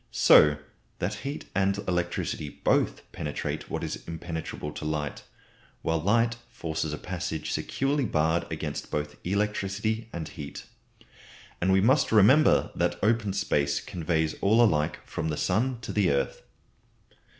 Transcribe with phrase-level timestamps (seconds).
[0.09, 0.57] So
[0.97, 5.21] that heat and electricity both penetrate what is impenetrable to light;
[5.83, 10.65] while light forces a passage securely barred against both electricity and heat.
[11.61, 16.09] And we must remember that open space conveys all alike from the sun to the
[16.09, 16.41] earth.